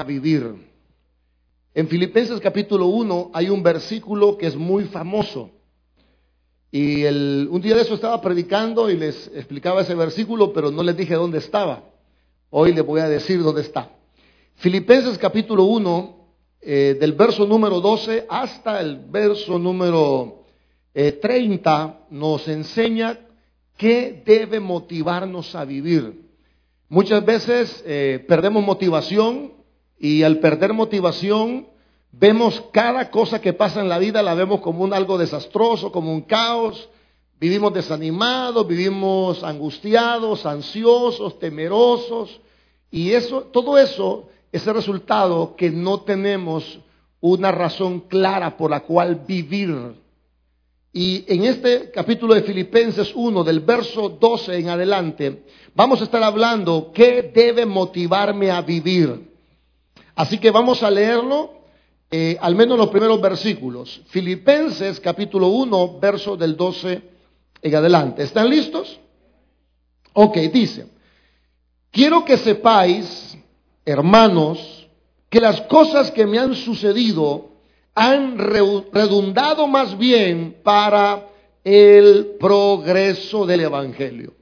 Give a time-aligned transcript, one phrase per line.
[0.00, 0.54] a vivir.
[1.74, 5.50] En Filipenses capítulo 1 hay un versículo que es muy famoso.
[6.72, 10.82] Y el, un día de eso estaba predicando y les explicaba ese versículo, pero no
[10.82, 11.84] les dije dónde estaba.
[12.48, 13.90] Hoy les voy a decir dónde está.
[14.54, 16.16] Filipenses capítulo 1,
[16.62, 20.44] eh, del verso número 12 hasta el verso número
[20.94, 23.18] 30, eh, nos enseña
[23.76, 26.22] qué debe motivarnos a vivir.
[26.88, 29.59] Muchas veces eh, perdemos motivación
[30.00, 31.66] y al perder motivación
[32.10, 36.10] vemos cada cosa que pasa en la vida, la vemos como un algo desastroso, como
[36.10, 36.88] un caos.
[37.38, 42.40] Vivimos desanimados, vivimos angustiados, ansiosos, temerosos.
[42.90, 46.80] Y eso, todo eso es el resultado que no tenemos
[47.20, 49.94] una razón clara por la cual vivir.
[50.94, 55.44] Y en este capítulo de Filipenses 1, del verso 12 en adelante,
[55.74, 59.29] vamos a estar hablando qué debe motivarme a vivir.
[60.20, 61.50] Así que vamos a leerlo,
[62.10, 64.02] eh, al menos los primeros versículos.
[64.08, 67.00] Filipenses capítulo 1, verso del 12
[67.62, 68.24] en adelante.
[68.24, 69.00] ¿Están listos?
[70.12, 70.88] Ok, dice,
[71.90, 73.34] quiero que sepáis,
[73.86, 74.86] hermanos,
[75.30, 77.52] que las cosas que me han sucedido
[77.94, 81.28] han redundado más bien para
[81.64, 84.34] el progreso del Evangelio.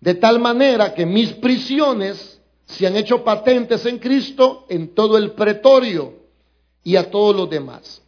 [0.00, 2.39] De tal manera que mis prisiones
[2.70, 6.14] se han hecho patentes en Cristo en todo el pretorio
[6.84, 8.02] y a todos los demás.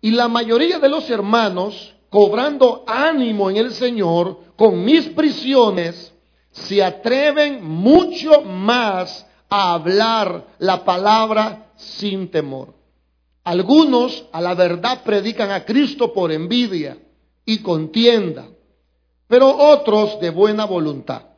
[0.00, 6.12] Y la mayoría de los hermanos, cobrando ánimo en el Señor con mis prisiones,
[6.52, 12.74] se atreven mucho más a hablar la palabra sin temor.
[13.42, 16.98] Algunos a la verdad predican a Cristo por envidia
[17.44, 18.46] y contienda,
[19.26, 21.33] pero otros de buena voluntad.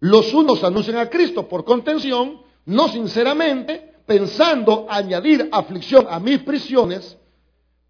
[0.00, 7.16] Los unos anuncian a Cristo por contención, no sinceramente, pensando añadir aflicción a mis prisiones,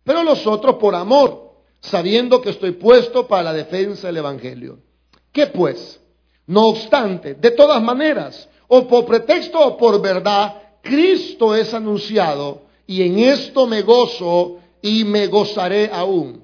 [0.04, 4.78] pero los otros por amor, sabiendo que estoy puesto para la defensa del Evangelio.
[5.32, 6.00] ¿Qué pues?
[6.46, 13.02] No obstante, de todas maneras, o por pretexto o por verdad, Cristo es anunciado y
[13.02, 16.42] en esto me gozo y me gozaré aún,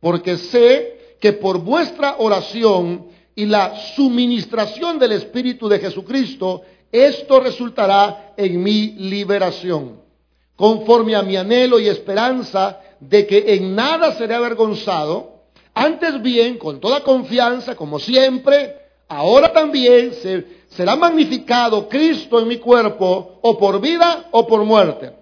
[0.00, 3.08] porque sé que por vuestra oración
[3.38, 10.00] y la suministración del Espíritu de Jesucristo, esto resultará en mi liberación,
[10.56, 16.80] conforme a mi anhelo y esperanza de que en nada seré avergonzado, antes bien, con
[16.80, 18.74] toda confianza, como siempre,
[19.08, 20.12] ahora también
[20.70, 25.12] será magnificado Cristo en mi cuerpo, o por vida o por muerte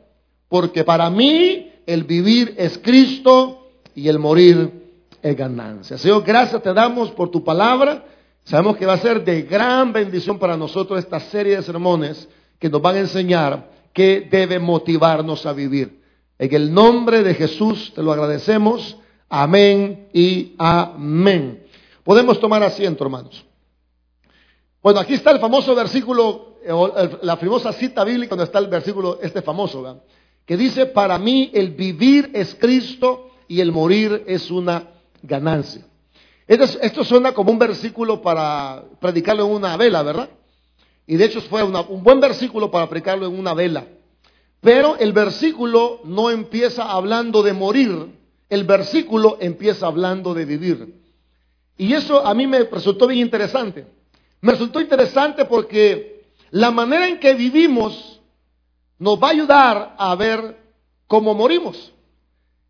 [0.49, 4.86] porque para mí el vivir es Cristo y el morir
[5.23, 5.99] es ganancia.
[5.99, 8.05] Señor, gracias te damos por tu palabra.
[8.45, 12.29] Sabemos que va a ser de gran bendición para nosotros esta serie de sermones
[12.59, 16.03] que nos van a enseñar qué debe motivarnos a vivir.
[16.39, 18.97] En el nombre de Jesús te lo agradecemos.
[19.29, 21.65] Amén y amén.
[22.05, 23.45] Podemos tomar asiento, hermanos.
[24.83, 26.59] Bueno, aquí está el famoso versículo,
[27.23, 30.03] la famosa cita bíblica donde está el versículo este famoso.
[30.45, 34.91] que dice, para mí el vivir es Cristo y el morir es una
[35.27, 35.85] ganancia.
[36.47, 40.31] Esto, suena como un versículo para predicarlo en una vela, ¿verdad?
[41.07, 43.87] Y de hecho fue un buen versículo para predicarlo en una vela.
[44.61, 48.13] Pero el versículo no empieza hablando de morir,
[48.49, 51.03] el versículo empieza hablando de vivir.
[51.77, 53.87] Y eso a mí me resultó bien interesante.
[54.41, 58.21] Me resultó interesante porque la manera en que vivimos
[58.99, 60.57] nos va a ayudar a ver
[61.07, 61.93] cómo morimos.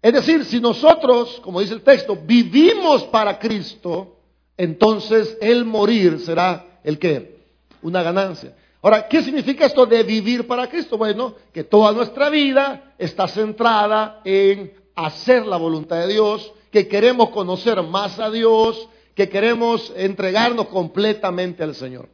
[0.06, 4.18] Es decir, si nosotros, como dice el texto, vivimos para Cristo,
[4.56, 7.40] entonces el morir será el qué?
[7.82, 8.54] Una ganancia.
[8.82, 10.96] Ahora, ¿qué significa esto de vivir para Cristo?
[10.96, 17.30] Bueno, que toda nuestra vida está centrada en hacer la voluntad de Dios, que queremos
[17.30, 22.08] conocer más a Dios, que queremos entregarnos completamente al Señor.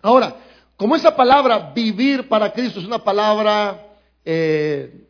[0.00, 0.36] Ahora,
[0.76, 5.08] como esa palabra vivir para Cristo es una palabra eh,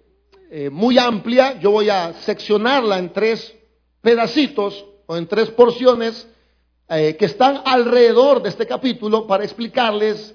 [0.52, 3.54] eh, muy amplia, yo voy a seccionarla en tres
[4.00, 6.26] pedacitos o en tres porciones
[6.88, 10.34] eh, que están alrededor de este capítulo para explicarles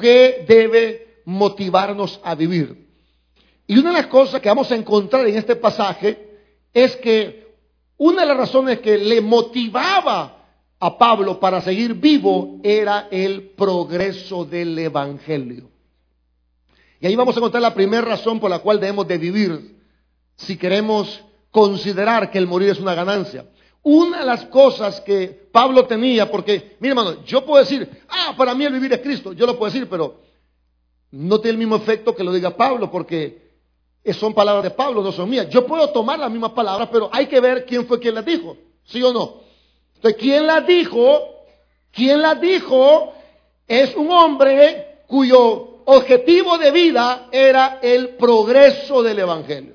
[0.00, 2.86] qué debe motivarnos a vivir.
[3.66, 6.38] Y una de las cosas que vamos a encontrar en este pasaje
[6.72, 7.48] es que
[7.96, 10.46] una de las razones que le motivaba
[10.78, 15.68] a Pablo para seguir vivo era el progreso del Evangelio.
[17.00, 19.76] Y ahí vamos a encontrar la primera razón por la cual debemos de vivir
[20.36, 23.46] si queremos considerar que el morir es una ganancia.
[23.82, 28.54] Una de las cosas que Pablo tenía, porque, mire hermano, yo puedo decir, ah, para
[28.54, 30.20] mí el vivir es Cristo, yo lo puedo decir, pero
[31.10, 33.48] no tiene el mismo efecto que lo diga Pablo, porque
[34.12, 35.48] son palabras de Pablo, no son mías.
[35.48, 38.56] Yo puedo tomar las mismas palabras, pero hay que ver quién fue quien las dijo,
[38.84, 39.40] ¿sí o no?
[39.94, 41.20] Entonces, ¿quién las dijo?
[41.92, 43.12] ¿Quién las dijo?
[43.66, 49.74] Es un hombre cuyo objetivo de vida era el progreso del Evangelio.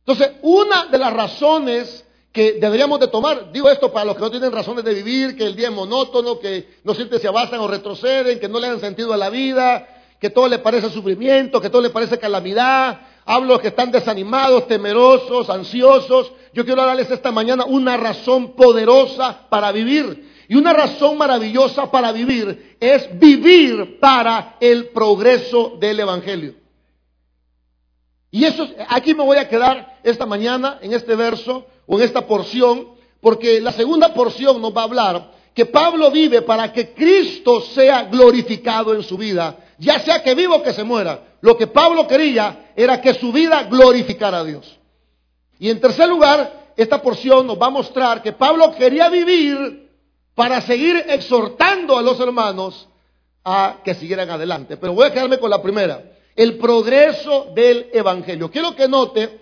[0.00, 4.30] Entonces, una de las razones que deberíamos de tomar, digo esto para los que no
[4.30, 7.68] tienen razones de vivir, que el día es monótono, que no sienten se avanzan o
[7.68, 9.88] retroceden, que no le dan sentido a la vida,
[10.20, 13.00] que todo le parece sufrimiento, que todo le parece calamidad.
[13.24, 16.30] Hablo los que están desanimados, temerosos, ansiosos.
[16.52, 20.29] Yo quiero darles esta mañana una razón poderosa para vivir.
[20.50, 26.56] Y una razón maravillosa para vivir es vivir para el progreso del Evangelio.
[28.32, 32.26] Y eso, aquí me voy a quedar esta mañana en este verso o en esta
[32.26, 32.88] porción,
[33.20, 38.02] porque la segunda porción nos va a hablar que Pablo vive para que Cristo sea
[38.06, 41.36] glorificado en su vida, ya sea que viva o que se muera.
[41.42, 44.80] Lo que Pablo quería era que su vida glorificara a Dios.
[45.60, 49.89] Y en tercer lugar, esta porción nos va a mostrar que Pablo quería vivir
[50.34, 52.88] para seguir exhortando a los hermanos
[53.44, 54.76] a que siguieran adelante.
[54.76, 56.02] Pero voy a quedarme con la primera
[56.36, 58.50] el progreso del Evangelio.
[58.50, 59.40] Quiero que note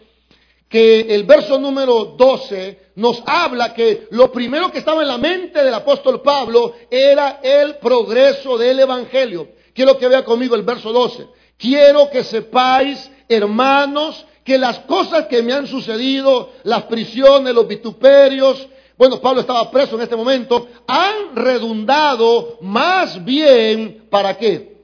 [0.68, 5.62] que el verso número 12 nos habla que lo primero que estaba en la mente
[5.62, 9.48] del apóstol Pablo era el progreso del Evangelio.
[9.72, 11.26] Quiero que vea conmigo el verso 12.
[11.56, 18.66] Quiero que sepáis, hermanos, que las cosas que me han sucedido, las prisiones, los vituperios,
[18.98, 24.76] bueno, Pablo estaba preso en este momento, han redundado más bien para qué?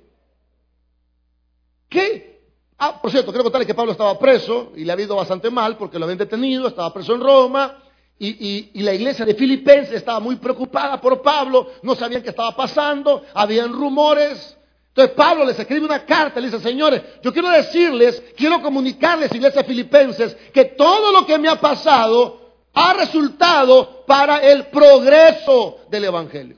[1.89, 2.41] ¿Qué?
[2.79, 5.77] Ah, por cierto, quiero contarles que Pablo estaba preso y le ha ido bastante mal
[5.77, 7.79] porque lo habían detenido, estaba preso en Roma
[8.17, 13.25] y, la iglesia de Filipenses estaba muy preocupada por Pablo, no sabían qué estaba pasando,
[13.35, 14.57] habían rumores.
[14.89, 19.65] Entonces Pablo les escribe una carta, le dice, señores, yo quiero decirles, quiero comunicarles, iglesia
[19.65, 22.44] filipenses, que todo lo que me ha pasado
[22.75, 26.57] ha resultado para el progreso del Evangelio.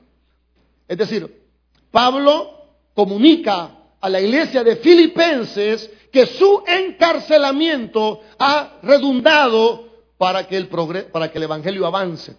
[0.87, 1.45] Es decir,
[1.91, 2.57] Pablo
[2.93, 9.87] comunica a la iglesia de Filipenses que su encarcelamiento ha redundado
[10.17, 12.35] para que el, para que el Evangelio avance.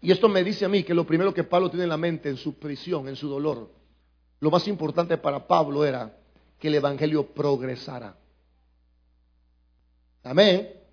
[0.00, 2.28] Y esto me dice a mí que lo primero que Pablo tiene en la mente
[2.28, 3.72] en su prisión, en su dolor,
[4.38, 6.16] lo más importante para Pablo era
[6.60, 8.16] que el Evangelio progresara.
[10.22, 10.85] Amén.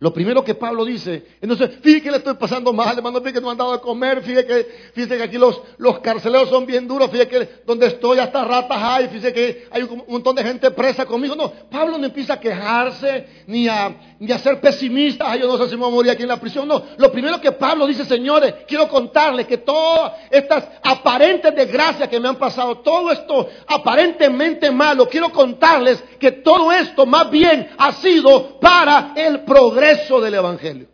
[0.00, 3.40] Lo primero que Pablo dice, entonces, fíjate que le estoy pasando mal, hermano, fíjate que
[3.40, 4.64] no han dado de comer, fíjate que,
[4.94, 8.78] fíjate que aquí los, los carceleros son bien duros, fíjate que donde estoy hasta ratas
[8.80, 11.34] hay, fíjate que hay un montón de gente presa conmigo.
[11.34, 15.58] No, Pablo no empieza a quejarse, ni a, ni a ser pesimista, ay, yo no
[15.58, 16.68] sé si me voy a morir aquí en la prisión.
[16.68, 22.20] No, lo primero que Pablo dice, señores, quiero contarles que todas estas aparentes desgracias que
[22.20, 27.90] me han pasado, todo esto aparentemente malo, quiero contarles que todo esto más bien ha
[27.94, 29.87] sido para el progreso
[30.20, 30.88] del Evangelio.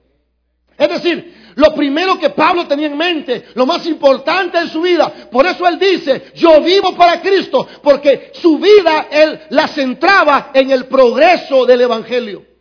[0.77, 5.13] Es decir, lo primero que Pablo tenía en mente, lo más importante en su vida,
[5.31, 10.71] por eso él dice, yo vivo para Cristo, porque su vida él la centraba en
[10.71, 12.54] el progreso del Evangelio.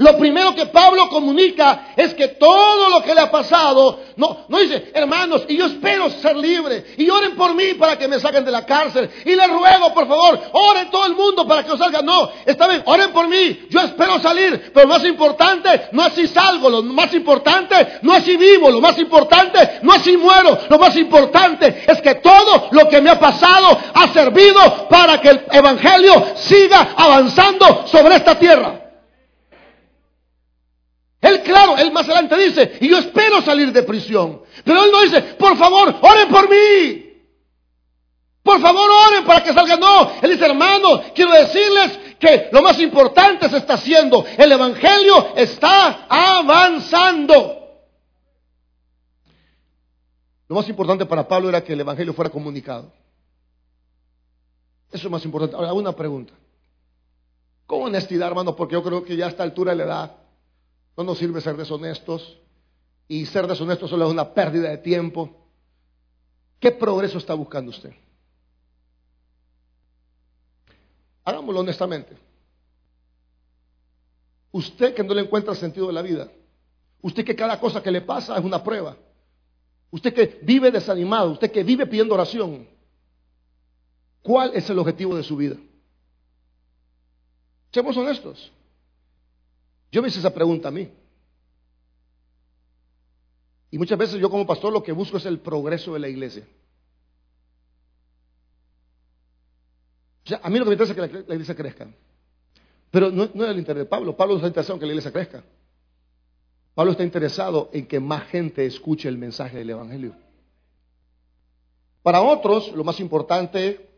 [0.00, 4.58] Lo primero que Pablo comunica es que todo lo que le ha pasado, no, no
[4.58, 8.42] dice, hermanos, y yo espero ser libre, y oren por mí para que me saquen
[8.42, 11.76] de la cárcel, y les ruego, por favor, oren todo el mundo para que yo
[11.76, 12.00] salga.
[12.00, 16.14] No, está bien, oren por mí, yo espero salir, pero lo más importante no es
[16.14, 20.16] si salgo, lo más importante no es si vivo, lo más importante no es si
[20.16, 25.20] muero, lo más importante es que todo lo que me ha pasado ha servido para
[25.20, 28.89] que el Evangelio siga avanzando sobre esta tierra.
[31.30, 34.42] Él, claro, él más adelante dice, y yo espero salir de prisión.
[34.64, 37.06] Pero él no dice, por favor, oren por mí.
[38.42, 39.76] Por favor, oren para que salga.
[39.76, 44.24] No, él dice, hermano, quiero decirles que lo más importante se está haciendo.
[44.36, 47.58] El Evangelio está avanzando.
[50.48, 52.92] Lo más importante para Pablo era que el Evangelio fuera comunicado.
[54.90, 55.54] Eso es más importante.
[55.54, 56.32] Ahora, una pregunta.
[57.66, 60.19] Con honestidad, hermano, porque yo creo que ya a esta altura de la edad
[61.00, 62.38] no nos sirve ser deshonestos
[63.08, 65.34] y ser deshonestos solo es una pérdida de tiempo.
[66.58, 67.94] ¿Qué progreso está buscando usted?
[71.24, 72.18] Hagámoslo honestamente.
[74.52, 76.30] Usted que no le encuentra sentido de la vida.
[77.00, 78.94] Usted que cada cosa que le pasa es una prueba.
[79.90, 81.30] Usted que vive desanimado.
[81.30, 82.68] Usted que vive pidiendo oración.
[84.20, 85.56] ¿Cuál es el objetivo de su vida?
[87.72, 88.52] Seamos honestos.
[89.90, 90.88] Yo me hice esa pregunta a mí.
[93.70, 96.46] Y muchas veces yo como pastor lo que busco es el progreso de la iglesia.
[100.24, 101.88] O sea, a mí lo que me interesa es que la, iglesia crezca.
[102.90, 104.16] Pero no, no, es el interés de Pablo.
[104.16, 105.44] Pablo no está interesado en que la iglesia crezca.
[106.74, 110.14] Pablo está interesado en que más gente escuche el mensaje del Evangelio.
[112.02, 113.88] Para otros, lo más importante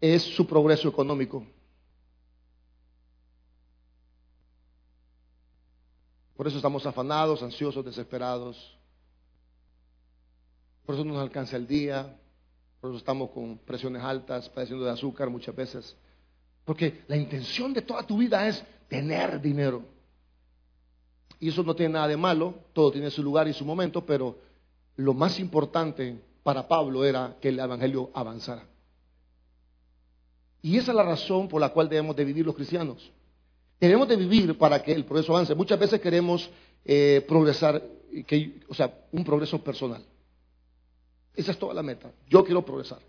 [0.00, 1.46] es su progreso económico.
[6.42, 8.76] Por eso estamos afanados, ansiosos, desesperados.
[10.84, 12.18] Por eso no nos alcanza el día.
[12.80, 15.96] Por eso estamos con presiones altas, padeciendo de azúcar muchas veces.
[16.64, 19.84] Porque la intención de toda tu vida es tener dinero.
[21.38, 24.36] Y eso no tiene nada de malo, todo tiene su lugar y su momento, pero
[24.96, 28.66] lo más importante para Pablo era que el Evangelio avanzara.
[30.60, 33.12] Y esa es la razón por la cual debemos de vivir los cristianos.
[33.82, 35.56] Debemos de vivir para que el progreso avance.
[35.56, 36.48] Muchas veces queremos
[36.84, 37.82] eh, progresar,
[38.68, 40.04] o sea, un progreso personal.
[41.34, 42.12] Esa es toda la meta.
[42.28, 43.00] Yo quiero progresar.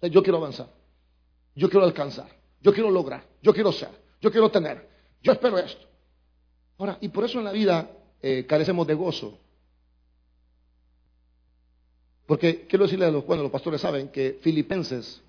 [0.00, 0.70] Yo quiero avanzar.
[1.54, 2.34] Yo quiero alcanzar.
[2.62, 3.24] Yo quiero lograr.
[3.42, 3.90] Yo quiero ser.
[4.22, 4.88] Yo quiero tener.
[5.22, 5.86] Yo espero esto.
[6.78, 7.90] Ahora, y por eso en la vida
[8.22, 9.38] eh, carecemos de gozo.
[12.24, 15.20] Porque quiero decirle a los, bueno, los pastores saben que Filipenses,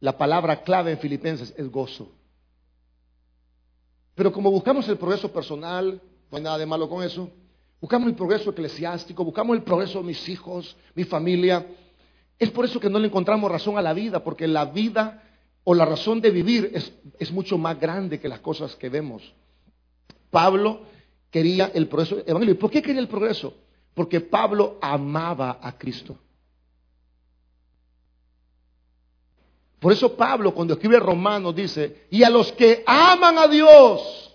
[0.00, 2.10] la palabra clave en Filipenses es gozo.
[4.20, 5.98] Pero como buscamos el progreso personal,
[6.30, 7.30] no hay nada de malo con eso,
[7.80, 11.66] buscamos el progreso eclesiástico, buscamos el progreso de mis hijos, mi familia,
[12.38, 15.22] es por eso que no le encontramos razón a la vida, porque la vida
[15.64, 19.22] o la razón de vivir es, es mucho más grande que las cosas que vemos.
[20.28, 20.82] Pablo
[21.30, 22.58] quería el progreso evangelio.
[22.58, 23.54] ¿Por qué quería el progreso?
[23.94, 26.18] Porque Pablo amaba a Cristo.
[29.80, 34.32] Por eso Pablo cuando escribe Romanos dice, y a los que aman a Dios,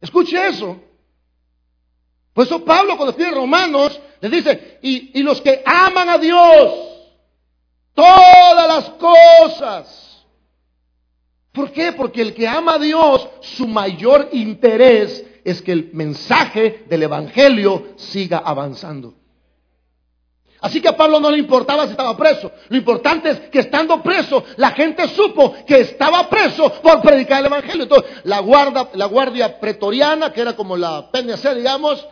[0.00, 0.76] escuche eso.
[2.34, 6.72] Por eso Pablo cuando escribe Romanos le dice, y, y los que aman a Dios,
[7.94, 10.08] todas las cosas
[11.58, 11.92] ¿Por qué?
[11.92, 17.94] Porque el que ama a Dios, su mayor interés es que el mensaje del Evangelio
[17.96, 19.14] siga avanzando.
[20.60, 22.50] Así que a Pablo no le importaba si estaba preso.
[22.68, 27.46] Lo importante es que estando preso, la gente supo que estaba preso por predicar el
[27.46, 27.84] Evangelio.
[27.84, 32.06] Entonces, la, guarda, la guardia pretoriana, que era como la PNC, digamos,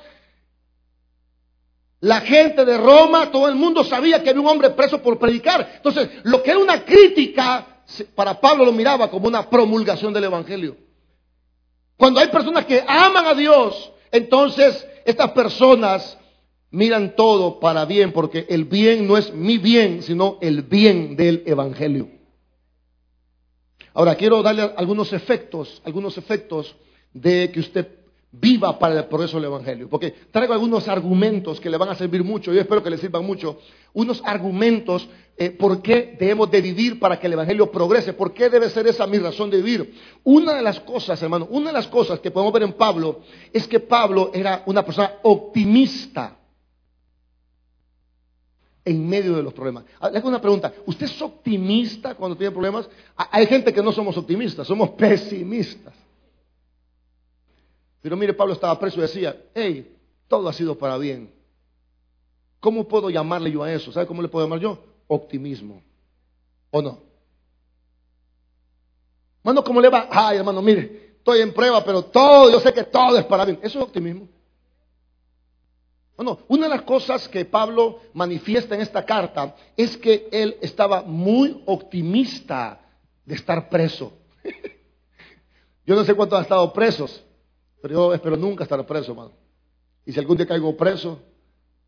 [2.01, 5.73] la gente de Roma, todo el mundo sabía que había un hombre preso por predicar.
[5.77, 7.67] Entonces, lo que era una crítica
[8.15, 10.77] para Pablo lo miraba como una promulgación del Evangelio.
[11.97, 16.19] Cuando hay personas que aman a Dios, entonces estas personas
[16.71, 21.43] miran todo para bien, porque el bien no es mi bien, sino el bien del
[21.47, 22.09] Evangelio.
[23.95, 26.77] Ahora quiero darle algunos efectos, algunos efectos
[27.15, 27.89] de que usted
[28.31, 29.89] viva para el progreso del Evangelio.
[29.89, 33.25] Porque traigo algunos argumentos que le van a servir mucho, yo espero que le sirvan
[33.25, 33.59] mucho,
[33.95, 35.09] unos argumentos
[35.39, 38.87] eh, por qué debemos de vivir para que el Evangelio progrese, por qué debe ser
[38.87, 39.95] esa mi razón de vivir.
[40.25, 43.21] Una de las cosas, hermano, una de las cosas que podemos ver en Pablo
[43.53, 46.37] es que Pablo era una persona optimista
[48.87, 49.85] en medio de los problemas.
[49.99, 52.89] Ah, le hago una pregunta, ¿usted es optimista cuando tiene problemas?
[53.17, 55.93] Hay gente que no somos optimistas, somos pesimistas.
[58.01, 59.93] Pero mire, Pablo estaba preso y decía, hey,
[60.29, 61.33] todo ha sido para bien.
[62.61, 63.91] ¿Cómo puedo llamarle yo a eso?
[63.91, 64.79] ¿Sabe cómo le puedo llamar yo?
[65.09, 65.83] Optimismo.
[66.71, 67.01] ¿O no?
[69.43, 70.09] Hermano, ¿cómo le va?
[70.13, 73.59] Ay, hermano, mire, estoy en prueba, pero todo, yo sé que todo es para bien.
[73.63, 74.29] Eso es optimismo.
[76.17, 81.03] Bueno, una de las cosas que Pablo manifiesta en esta carta es que él estaba
[81.03, 82.81] muy optimista
[83.25, 84.15] de estar preso.
[85.87, 87.23] yo no sé cuántos han estado presos,
[87.83, 89.33] pero yo espero nunca estar preso, hermano.
[90.07, 91.21] Y si algún día caigo preso,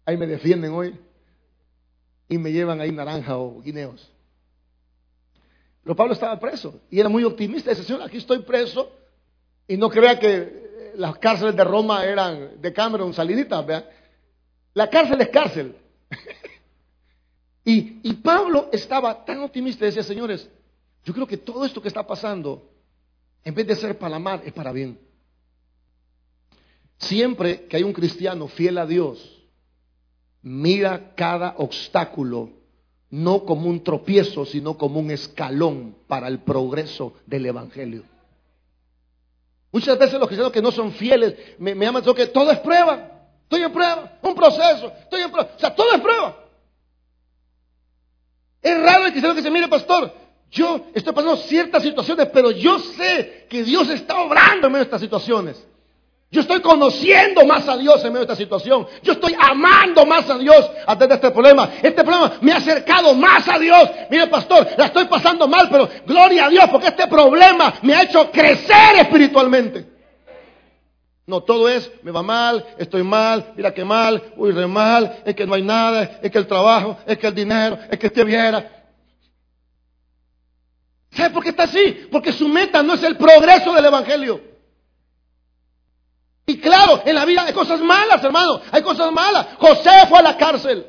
[0.05, 0.99] ahí me defienden hoy
[2.29, 4.11] y me llevan ahí naranja o guineos.
[5.83, 7.71] Pero Pablo estaba preso y era muy optimista.
[7.71, 8.93] Dice, Señor, aquí estoy preso.
[9.67, 13.85] Y no crea que las cárceles de Roma eran de Cameron, salinitas, vean.
[14.79, 15.75] La cárcel es cárcel.
[17.65, 20.49] y, Pablo estaba tan optimista, decía, señores,
[21.05, 22.71] yo creo que todo esto que está pasando,
[23.43, 24.97] en vez de ser para la mal, es para bien.
[26.97, 29.43] Siempre que hay un cristiano fiel a Dios,
[30.43, 32.51] mira cada obstáculo
[33.11, 38.05] no como un tropiezo, sino como un escalón para el progreso del Evangelio.
[39.73, 43.18] Muchas veces los cristianos que no son fieles me, me llaman que todo es prueba,
[43.49, 46.37] estoy en prueba, un proceso, estoy en prueba, o sea, todo es prueba.
[48.61, 50.13] Es raro el cristiano que se mire, pastor,
[50.51, 55.67] yo estoy pasando ciertas situaciones, pero yo sé que Dios está obrando en estas situaciones.
[56.31, 58.87] Yo estoy conociendo más a Dios en medio de esta situación.
[59.03, 61.71] Yo estoy amando más a Dios antes de este problema.
[61.83, 63.89] Este problema me ha acercado más a Dios.
[64.11, 68.03] Mire, pastor, la estoy pasando mal, pero gloria a Dios, porque este problema me ha
[68.03, 69.98] hecho crecer espiritualmente.
[71.29, 75.35] No, todo es, me va mal, estoy mal, mira qué mal, uy, re mal, es
[75.37, 78.25] que no hay nada, es que el trabajo, es que el dinero, es que este
[78.25, 78.87] viera.
[81.11, 82.09] ¿Sabe por qué está así?
[82.11, 84.41] Porque su meta no es el progreso del Evangelio.
[86.47, 88.63] Y claro, en la vida hay cosas malas, hermano.
[88.73, 89.49] Hay cosas malas.
[89.59, 90.87] José fue a la cárcel.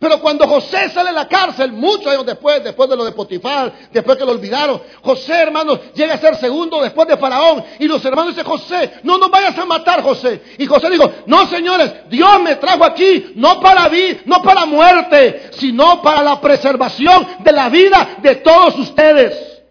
[0.00, 3.70] Pero cuando José sale de la cárcel, muchos años después, después de lo de Potifar,
[3.92, 7.62] después que lo olvidaron, José, hermanos, llega a ser segundo después de Faraón.
[7.78, 10.40] Y los hermanos dicen, José, no nos vayas a matar, José.
[10.56, 15.50] Y José dijo, no, señores, Dios me trajo aquí, no para vida, no para muerte,
[15.52, 19.62] sino para la preservación de la vida de todos ustedes.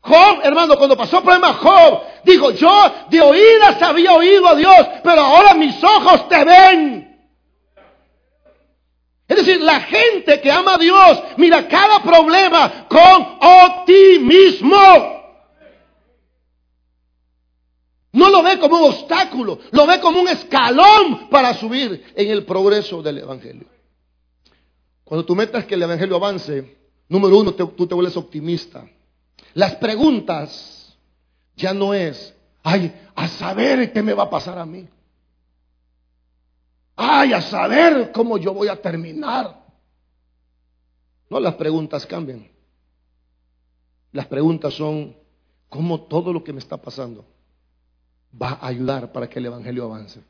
[0.00, 4.88] Job, hermano, cuando pasó el problema Job, dijo, yo de oídas había oído a Dios,
[5.04, 7.11] pero ahora mis ojos te ven.
[9.32, 14.76] Es decir, la gente que ama a Dios mira cada problema con optimismo.
[18.12, 22.44] No lo ve como un obstáculo, lo ve como un escalón para subir en el
[22.44, 23.64] progreso del Evangelio.
[25.02, 26.76] Cuando tú metas que el Evangelio avance,
[27.08, 28.86] número uno, tú te vuelves optimista.
[29.54, 30.94] Las preguntas
[31.56, 34.86] ya no es, ay, a saber qué me va a pasar a mí.
[36.96, 39.62] Ay, a saber cómo yo voy a terminar.
[41.30, 42.46] No, las preguntas cambian.
[44.12, 45.16] Las preguntas son,
[45.68, 47.24] ¿cómo todo lo que me está pasando
[48.40, 50.22] va a ayudar para que el Evangelio avance?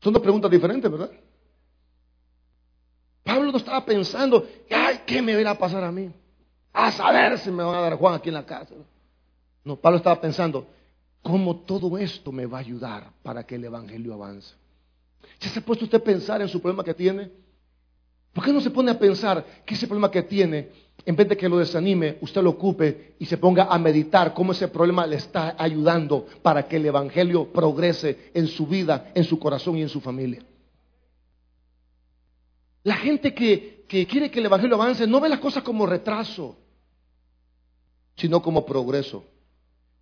[0.00, 1.10] Son dos preguntas diferentes, ¿verdad?
[3.22, 6.10] Pablo no estaba pensando, ay, ¿qué me va a pasar a mí?
[6.72, 8.74] A saber si me van a dar Juan aquí en la casa.
[9.62, 10.66] No, Pablo estaba pensando,
[11.22, 14.59] ¿cómo todo esto me va a ayudar para que el Evangelio avance?
[15.40, 17.30] ¿Ya se ha puesto usted a pensar en su problema que tiene?
[18.32, 20.68] ¿Por qué no se pone a pensar que ese problema que tiene,
[21.04, 24.52] en vez de que lo desanime, usted lo ocupe y se ponga a meditar cómo
[24.52, 29.38] ese problema le está ayudando para que el Evangelio progrese en su vida, en su
[29.38, 30.42] corazón y en su familia?
[32.84, 36.56] La gente que, que quiere que el Evangelio avance no ve las cosas como retraso,
[38.16, 39.24] sino como progreso.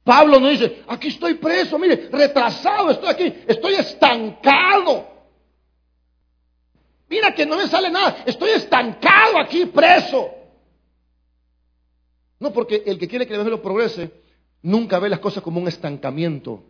[0.04, 5.17] Pablo no dice, aquí estoy preso, mire, retrasado estoy aquí, estoy estancado.
[7.08, 10.30] Mira que no me sale nada, estoy estancado aquí, preso.
[12.38, 14.12] No, porque el que quiere que el Evangelio progrese,
[14.62, 16.62] nunca ve las cosas como un estancamiento,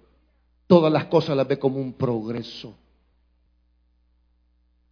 [0.66, 2.74] todas las cosas las ve como un progreso.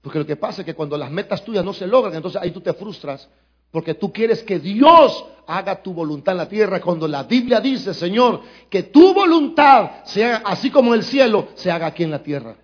[0.03, 2.51] Porque lo que pasa es que cuando las metas tuyas no se logran, entonces ahí
[2.51, 3.29] tú te frustras
[3.71, 6.81] porque tú quieres que Dios haga tu voluntad en la tierra.
[6.81, 11.71] Cuando la Biblia dice, Señor, que tu voluntad sea así como en el cielo, se
[11.71, 12.57] haga aquí en la tierra.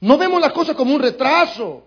[0.00, 1.84] No vemos las cosas como un retraso.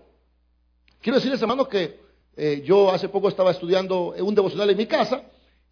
[1.00, 2.00] Quiero decirles, hermanos, que
[2.36, 5.22] eh, yo hace poco estaba estudiando un devocional en mi casa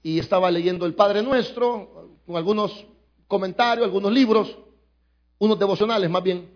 [0.03, 2.87] y estaba leyendo el Padre Nuestro, con algunos
[3.27, 4.57] comentarios, algunos libros,
[5.39, 6.49] unos devocionales más bien.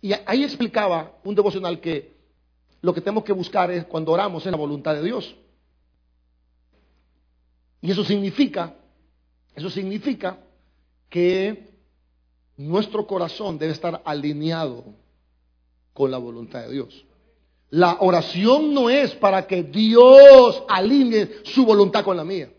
[0.00, 2.16] Y ahí explicaba un devocional que
[2.80, 5.34] lo que tenemos que buscar es cuando oramos en la voluntad de Dios.
[7.80, 8.74] Y eso significa,
[9.54, 10.38] eso significa
[11.08, 11.70] que
[12.56, 14.84] nuestro corazón debe estar alineado
[15.96, 17.04] con la voluntad de Dios.
[17.70, 22.52] La oración no es para que Dios alinee su voluntad con la mía.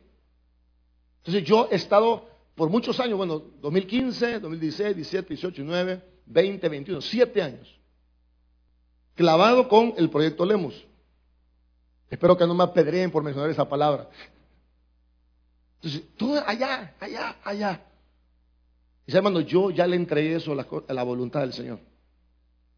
[1.19, 7.01] Entonces yo he estado por muchos años, bueno, 2015, 2016, 17, 18, 19, 20, 21,
[7.01, 7.77] 7 años
[9.17, 10.85] clavado con el proyecto Lemos.
[12.09, 14.07] Espero que no me apedreen por mencionar esa palabra.
[15.77, 17.81] Entonces, todo allá, allá, allá.
[19.05, 21.79] Y hermano, yo ya le entregué eso a la, a la voluntad del Señor.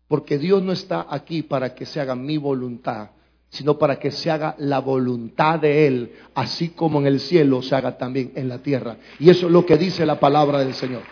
[0.09, 3.11] Porque Dios no está aquí para que se haga mi voluntad,
[3.49, 7.75] sino para que se haga la voluntad de Él, así como en el cielo se
[7.75, 8.97] haga también en la tierra.
[9.19, 11.03] Y eso es lo que dice la palabra del Señor.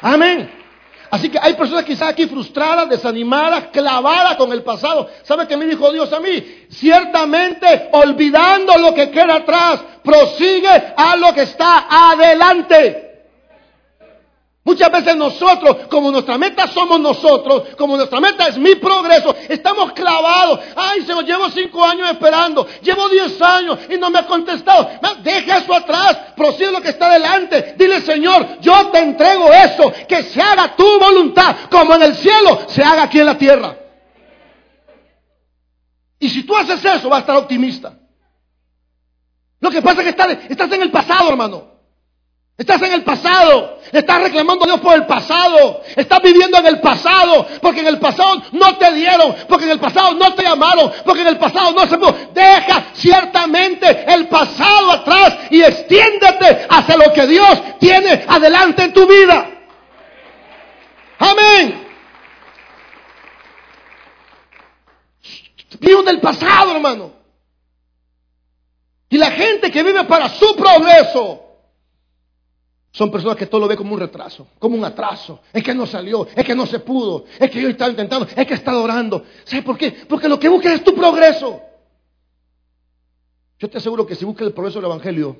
[0.00, 0.50] Amén.
[1.10, 5.08] Así que hay personas quizás aquí frustradas, desanimadas, clavadas con el pasado.
[5.22, 6.66] ¿Sabe qué me dijo Dios a mí?
[6.70, 13.07] Ciertamente, olvidando lo que queda atrás, prosigue a lo que está adelante.
[14.64, 19.92] Muchas veces nosotros, como nuestra meta somos nosotros, como nuestra meta es mi progreso, estamos
[19.92, 20.60] clavados.
[20.76, 24.90] Ay, se lo llevo cinco años esperando, llevo diez años y no me ha contestado.
[25.22, 27.76] Deja eso atrás, prosigue lo que está delante.
[27.78, 32.66] Dile, Señor, yo te entrego eso, que se haga tu voluntad, como en el cielo,
[32.68, 33.74] se haga aquí en la tierra.
[36.18, 37.94] Y si tú haces eso, vas a estar optimista.
[39.60, 41.67] Lo que pasa es que estás, estás en el pasado, hermano.
[42.58, 43.78] Estás en el pasado.
[43.92, 45.80] Estás reclamando a Dios por el pasado.
[45.94, 47.46] Estás viviendo en el pasado.
[47.62, 49.32] Porque en el pasado no te dieron.
[49.48, 50.92] Porque en el pasado no te llamaron.
[51.04, 52.16] Porque en el pasado no se pudo.
[52.34, 59.06] Deja ciertamente el pasado atrás y extiéndete hacia lo que Dios tiene adelante en tu
[59.06, 59.50] vida.
[61.20, 61.86] Amén.
[65.78, 67.12] Vivo del pasado, hermano.
[69.10, 71.47] Y la gente que vive para su progreso
[72.98, 75.38] son personas que todo lo ve como un retraso, como un atraso.
[75.52, 78.44] Es que no salió, es que no se pudo, es que yo estaba intentando, es
[78.44, 79.22] que está orando.
[79.44, 79.92] ¿Sabes por qué?
[80.08, 81.60] Porque lo que buscas es tu progreso.
[83.56, 85.36] Yo te aseguro que si buscas el progreso del Evangelio,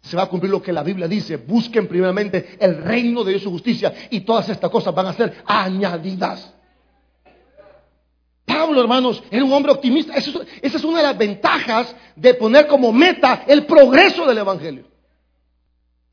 [0.00, 1.38] se va a cumplir lo que la Biblia dice.
[1.38, 5.12] Busquen primeramente el reino de Dios y su justicia y todas estas cosas van a
[5.12, 6.54] ser añadidas.
[8.44, 10.14] Pablo, hermanos, era un hombre optimista.
[10.14, 14.91] esa es una de las ventajas de poner como meta el progreso del Evangelio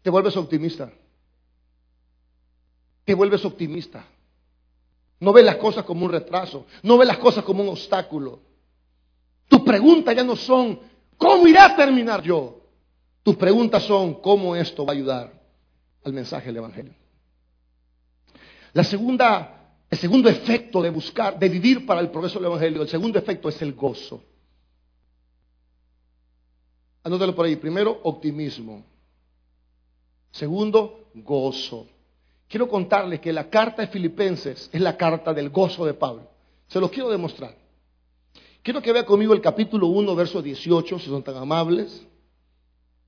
[0.02, 0.92] te vuelves optimista.
[3.06, 4.06] Te vuelves optimista.
[5.20, 8.40] No ves las cosas como un retraso, no ves las cosas como un obstáculo.
[9.48, 10.80] Tus preguntas ya no son,
[11.18, 12.62] ¿cómo irá a terminar yo?
[13.24, 15.34] Tus preguntas son, ¿cómo esto va a ayudar
[16.06, 16.94] al mensaje del Evangelio?
[18.74, 22.88] La segunda, el segundo efecto de buscar, de vivir para el progreso del Evangelio, el
[22.88, 24.24] segundo efecto es el gozo.
[27.04, 27.56] Anótalo por ahí.
[27.56, 28.84] Primero, optimismo.
[30.32, 31.88] Segundo, gozo.
[32.48, 36.28] Quiero contarles que la carta de Filipenses es la carta del gozo de Pablo.
[36.68, 37.56] Se los quiero demostrar.
[38.62, 42.06] Quiero que vea conmigo el capítulo 1, verso 18, si son tan amables.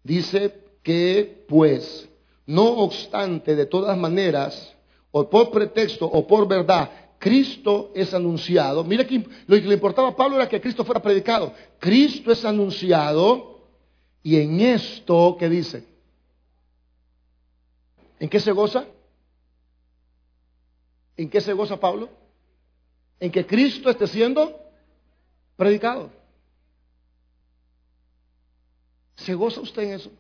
[0.04, 2.08] Dice que, pues,
[2.46, 4.76] no obstante, de todas maneras,
[5.12, 8.84] o por pretexto o por verdad, Cristo es anunciado.
[8.84, 11.54] Mira que lo que le importaba a Pablo era que Cristo fuera predicado.
[11.78, 13.68] Cristo es anunciado
[14.24, 15.91] y en esto, ¿qué dice?
[18.22, 18.86] ¿En qué se goza?
[21.18, 22.08] ¿En qué se goza Pablo?
[23.20, 24.60] En que Cristo esté siendo
[25.56, 26.12] predicado.
[29.16, 30.12] ¿Se goza usted en eso?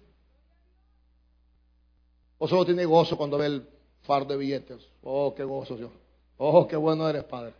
[2.40, 3.70] ¿O solo tiene gozo cuando ve el
[4.02, 4.84] far de billetes?
[5.04, 5.92] Oh, qué gozo yo.
[6.38, 7.54] Oh, qué bueno eres, Padre.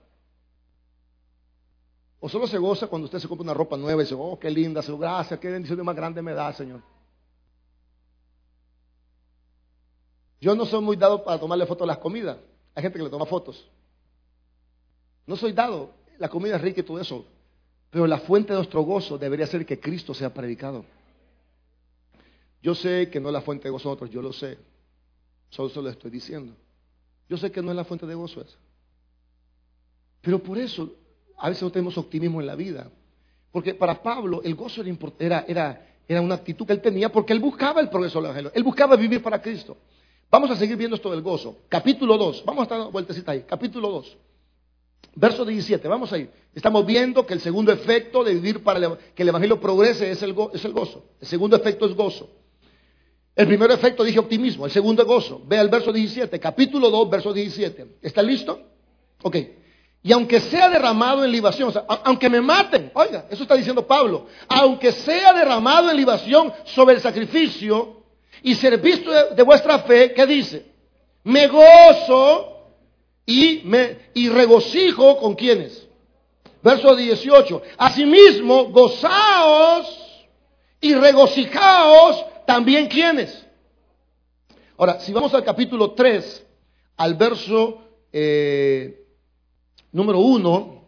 [2.20, 4.50] ¿O solo se goza cuando usted se compra una ropa nueva y dice, oh, qué
[4.50, 6.82] linda, Señor, gracias, qué bendición más grande me da, Señor?
[10.42, 12.38] Yo no soy muy dado para tomarle fotos a las comidas.
[12.74, 13.64] Hay gente que le toma fotos.
[15.28, 15.92] No soy dado.
[16.18, 17.26] La comida es rica y todo eso.
[17.92, 20.84] Pero la fuente de nuestro gozo debería ser que Cristo sea predicado.
[22.64, 24.58] Yo sé que no es la fuente de gozo de otros, yo lo sé.
[25.50, 26.54] Solo se lo estoy diciendo.
[27.30, 28.44] Yo sé que no es la fuente de gozo.
[30.22, 30.96] Pero por eso
[31.38, 32.90] a veces no tenemos optimismo en la vida.
[33.52, 34.82] Porque para Pablo el gozo
[35.20, 38.52] era, era, era una actitud que él tenía porque él buscaba el progreso del Evangelio.
[38.56, 39.78] Él buscaba vivir para Cristo.
[40.32, 41.58] Vamos a seguir viendo esto del gozo.
[41.68, 42.46] Capítulo 2.
[42.46, 43.44] Vamos a estar vueltecita ahí.
[43.46, 44.18] Capítulo 2.
[45.16, 45.86] Verso 17.
[45.90, 46.32] Vamos a ir.
[46.56, 50.34] Estamos viendo que el segundo efecto de vivir para que el evangelio progrese es el,
[50.54, 51.04] es el gozo.
[51.20, 52.30] El segundo efecto es gozo.
[53.36, 54.66] El primer efecto dije optimismo.
[54.66, 55.42] El segundo es gozo.
[55.46, 56.40] Vea el verso 17.
[56.40, 57.98] Capítulo 2, verso 17.
[58.02, 58.58] ¿Está listo?
[59.24, 59.36] Ok.
[60.02, 63.86] Y aunque sea derramado en libación, o sea, aunque me maten, oiga, eso está diciendo
[63.86, 68.01] Pablo, aunque sea derramado en libación sobre el sacrificio,
[68.44, 70.66] y servicio de, vuestra fe, ¿qué dice?
[71.24, 72.58] Me gozo
[73.26, 75.88] y, me, y regocijo con quienes.
[76.64, 77.62] Verso 18.
[77.78, 79.88] Asimismo, gozaos
[80.80, 83.46] y regocijaos también quienes.
[84.78, 86.48] Ahora, si vamos al capítulo 3,
[86.98, 89.06] al verso eh,
[89.92, 90.84] número 1,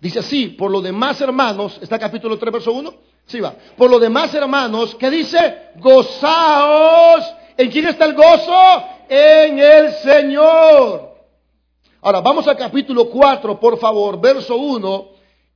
[0.00, 2.94] dice así, por lo demás hermanos, está capítulo 3, verso 1,
[3.26, 3.54] Sí va.
[3.76, 5.70] Por lo demás, hermanos, ¿qué dice?
[5.76, 7.24] Gozaos.
[7.56, 8.84] ¿En quién está el gozo?
[9.08, 11.16] En el Señor.
[12.02, 15.08] Ahora, vamos al capítulo 4, por favor, verso 1.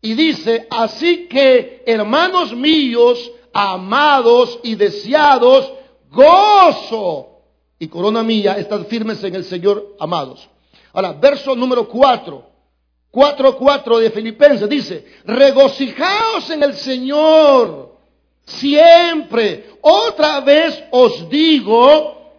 [0.03, 5.73] Y dice, así que, hermanos míos, amados y deseados,
[6.11, 7.29] gozo
[7.79, 10.49] y corona mía, están firmes en el Señor, amados.
[10.93, 12.50] Ahora, verso número 4.
[13.13, 17.97] 4.4 de Filipenses dice, regocijaos en el Señor
[18.45, 19.71] siempre.
[19.81, 22.33] Otra vez os digo,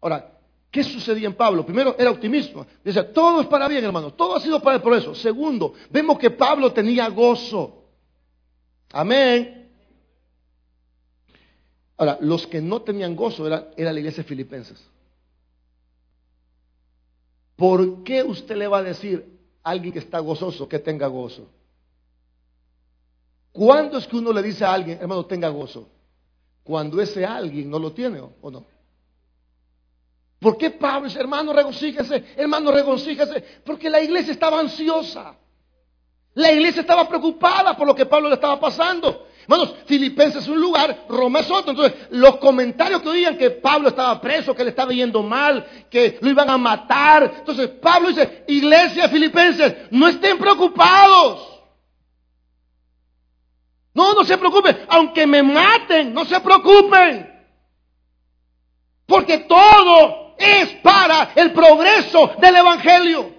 [0.00, 0.38] ahora,
[0.70, 1.64] ¿qué sucedía en Pablo?
[1.64, 2.66] Primero, era optimismo.
[2.84, 5.14] Dice, todo es para bien, hermanos, todo ha sido para el progreso.
[5.14, 7.84] Segundo, vemos que Pablo tenía gozo.
[8.92, 9.70] Amén.
[11.96, 14.93] Ahora, los que no tenían gozo era, era la iglesia de Filipenses.
[17.56, 21.48] ¿Por qué usted le va a decir a alguien que está gozoso que tenga gozo?
[23.52, 25.88] ¿Cuándo es que uno le dice a alguien, hermano, tenga gozo?
[26.64, 28.64] Cuando ese alguien no lo tiene o no.
[30.40, 33.42] ¿Por qué Pablo dice, hermano, regocíjese, hermano, regocíjese?
[33.64, 35.36] Porque la iglesia estaba ansiosa.
[36.34, 39.23] La iglesia estaba preocupada por lo que Pablo le estaba pasando.
[39.44, 41.72] Hermanos, Filipenses es un lugar, Roma es otro.
[41.72, 46.18] Entonces, los comentarios que oían que Pablo estaba preso, que le estaba yendo mal, que
[46.22, 47.34] lo iban a matar.
[47.38, 51.62] Entonces, Pablo dice, iglesia Filipenses, no estén preocupados.
[53.92, 54.86] No, no se preocupen.
[54.88, 57.30] Aunque me maten, no se preocupen.
[59.06, 63.33] Porque todo es para el progreso del Evangelio.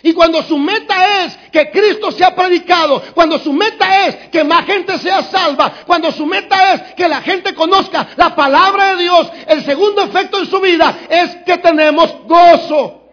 [0.00, 4.64] Y cuando su meta es que Cristo sea predicado, cuando su meta es que más
[4.64, 9.28] gente sea salva, cuando su meta es que la gente conozca la palabra de Dios,
[9.48, 13.08] el segundo efecto en su vida es que tenemos gozo.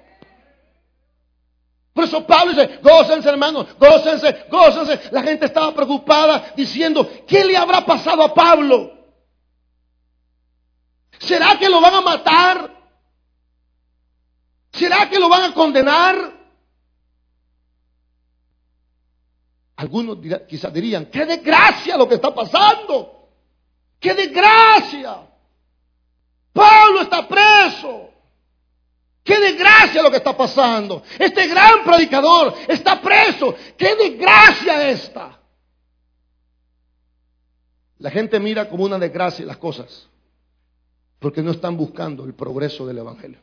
[1.91, 5.09] Por eso Pablo dice, gócense hermanos, gócense, gócense.
[5.11, 8.91] La gente estaba preocupada diciendo, ¿qué le habrá pasado a Pablo?
[11.17, 12.75] ¿Será que lo van a matar?
[14.73, 16.34] ¿Será que lo van a condenar?
[19.75, 23.29] Algunos quizás dirían, qué desgracia lo que está pasando.
[23.99, 25.17] Qué desgracia.
[26.53, 28.09] Pablo está preso.
[29.23, 31.03] Qué desgracia lo que está pasando.
[31.19, 33.55] Este gran predicador está preso.
[33.75, 35.39] Qué desgracia esta.
[37.97, 40.07] La gente mira como una desgracia las cosas
[41.19, 43.39] porque no están buscando el progreso del Evangelio.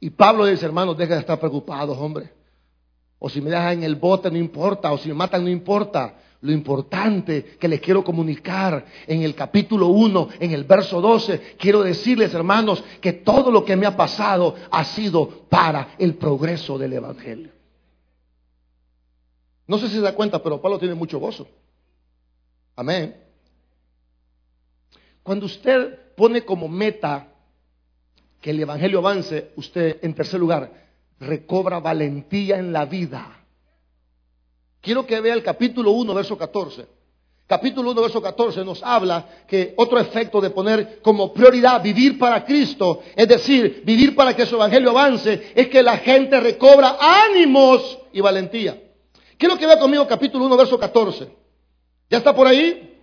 [0.00, 2.32] Y Pablo dice, hermanos, deja de estar preocupados, hombre.
[3.20, 4.90] O si me dejan en el bote, no importa.
[4.90, 6.14] O si me matan, no importa.
[6.40, 11.82] Lo importante que les quiero comunicar en el capítulo 1, en el verso 12, quiero
[11.82, 16.94] decirles, hermanos, que todo lo que me ha pasado ha sido para el progreso del
[16.94, 17.50] Evangelio.
[19.66, 21.46] No sé si se da cuenta, pero Pablo tiene mucho gozo.
[22.74, 23.22] Amén.
[25.22, 27.28] Cuando usted pone como meta
[28.40, 30.89] que el Evangelio avance, usted, en tercer lugar,
[31.20, 33.44] recobra valentía en la vida.
[34.80, 36.86] Quiero que vea el capítulo 1, verso 14.
[37.46, 42.44] Capítulo 1, verso 14 nos habla que otro efecto de poner como prioridad vivir para
[42.44, 47.98] Cristo, es decir, vivir para que su evangelio avance, es que la gente recobra ánimos
[48.12, 48.80] y valentía.
[49.36, 51.28] Quiero que vea conmigo capítulo 1, verso 14.
[52.08, 52.98] ¿Ya está por ahí?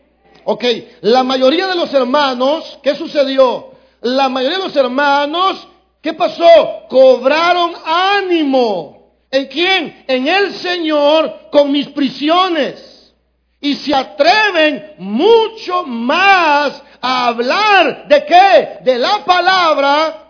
[0.45, 0.63] Ok,
[1.01, 3.71] la mayoría de los hermanos, ¿qué sucedió?
[4.01, 5.67] La mayoría de los hermanos,
[6.01, 6.85] ¿qué pasó?
[6.89, 8.97] Cobraron ánimo.
[9.29, 10.05] ¿En quién?
[10.07, 13.15] En el Señor con mis prisiones.
[13.59, 18.77] Y se atreven mucho más a hablar de qué?
[18.83, 20.23] De la palabra.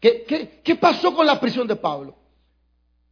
[0.00, 2.16] ¿Qué, qué, pasó con la prisión de Pablo?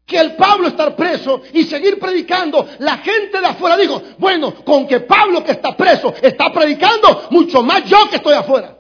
[0.09, 4.87] que el Pablo estar preso y seguir predicando, la gente de afuera dijo, bueno, con
[4.87, 8.78] que Pablo que está preso está predicando, mucho más yo que estoy afuera.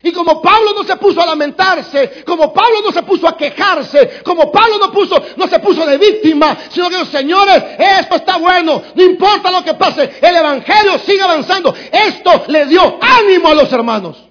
[0.00, 4.20] Y como Pablo no se puso a lamentarse, como Pablo no se puso a quejarse,
[4.22, 8.36] como Pablo no, puso, no se puso de víctima, sino que los señores, esto está
[8.36, 11.74] bueno, no importa lo que pase, el Evangelio sigue avanzando.
[11.90, 14.24] Esto le dio ánimo a los hermanos.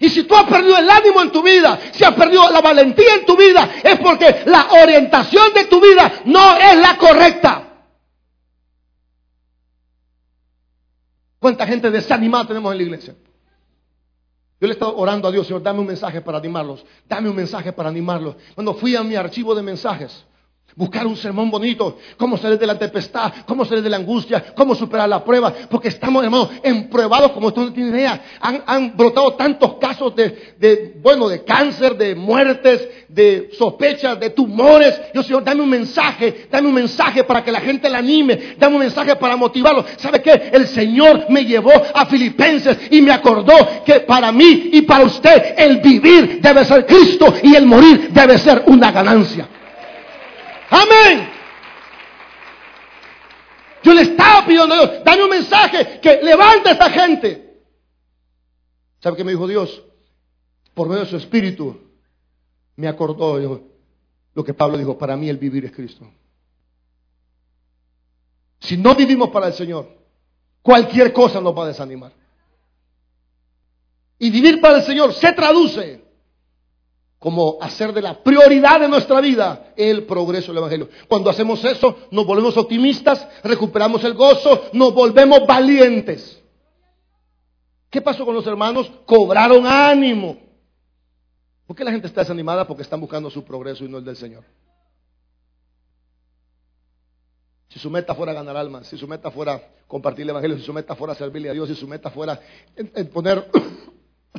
[0.00, 3.14] Y si tú has perdido el ánimo en tu vida, si has perdido la valentía
[3.16, 7.62] en tu vida, es porque la orientación de tu vida no es la correcta.
[11.38, 13.14] ¿Cuánta gente desanimada tenemos en la iglesia?
[14.60, 16.84] Yo le he estado orando a Dios, Señor, dame un mensaje para animarlos.
[17.06, 18.36] Dame un mensaje para animarlos.
[18.54, 20.24] Cuando fui a mi archivo de mensajes,
[20.76, 24.74] buscar un sermón bonito, cómo salir de la tempestad, cómo salir de la angustia, cómo
[24.74, 28.22] superar la prueba, porque estamos, hermanos, empruebados como tú no tienes idea.
[28.40, 35.00] Han, brotado tantos casos de, de, bueno, de cáncer, de muertes, de sospechas, de tumores.
[35.14, 38.74] Yo, Señor, dame un mensaje, dame un mensaje para que la gente la anime, dame
[38.74, 39.82] un mensaje para motivarlo.
[39.96, 40.50] ¿Sabe qué?
[40.52, 43.54] El Señor me llevó a Filipenses y me acordó
[43.86, 48.36] que para mí y para usted el vivir debe ser Cristo y el morir debe
[48.36, 49.48] ser una ganancia.
[50.70, 51.28] Amén.
[53.82, 57.62] Yo le estaba pidiendo a Dios, dame un mensaje que levante a esta gente.
[59.00, 59.82] ¿Sabe qué me dijo Dios?
[60.74, 61.80] Por medio de su espíritu,
[62.74, 63.38] me acordó
[64.34, 66.10] lo que Pablo dijo, para mí el vivir es Cristo.
[68.58, 69.88] Si no vivimos para el Señor,
[70.62, 72.12] cualquier cosa nos va a desanimar.
[74.18, 76.05] Y vivir para el Señor se traduce
[77.26, 80.88] como hacer de la prioridad de nuestra vida el progreso del Evangelio.
[81.08, 86.40] Cuando hacemos eso, nos volvemos optimistas, recuperamos el gozo, nos volvemos valientes.
[87.90, 88.88] ¿Qué pasó con los hermanos?
[89.06, 90.38] Cobraron ánimo.
[91.66, 92.64] ¿Por qué la gente está desanimada?
[92.64, 94.44] Porque están buscando su progreso y no el del Señor.
[97.70, 100.72] Si su meta fuera ganar almas, si su meta fuera compartir el Evangelio, si su
[100.72, 102.40] meta fuera servirle a Dios, si su meta fuera
[103.12, 103.50] poner,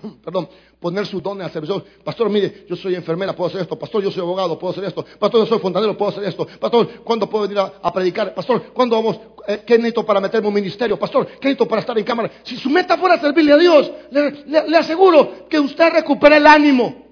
[0.24, 1.84] perdón, poner su don al servicio.
[2.04, 3.78] Pastor, mire, yo soy enfermera, puedo hacer esto.
[3.78, 5.06] Pastor, yo soy abogado, puedo hacer esto.
[5.20, 6.48] Pastor, yo soy fontanero, puedo hacer esto.
[6.60, 8.34] Pastor, ¿cuándo puedo venir a, predicar?
[8.34, 9.20] Pastor, ¿cuándo vamos?
[9.48, 10.98] Eh, ¿Qué necesito para meterme en un ministerio?
[11.00, 12.32] Pastor, ¿qué necesito para estar en cámara?
[12.44, 17.08] Si su meta fuera servirle a Dios, le aseguro que usted recupera el ánimo.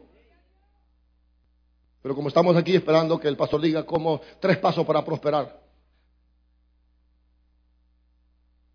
[2.01, 5.59] Pero como estamos aquí esperando que el pastor diga como tres pasos para prosperar,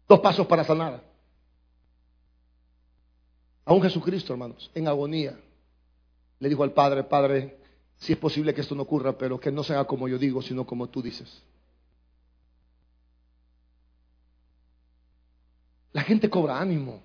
[0.08, 1.09] dos pasos para sanar.
[3.70, 5.38] Aún Jesucristo, hermanos, en agonía,
[6.40, 7.56] le dijo al Padre, Padre,
[7.98, 10.66] si es posible que esto no ocurra, pero que no sea como yo digo, sino
[10.66, 11.40] como tú dices.
[15.92, 17.00] La gente cobra ánimo.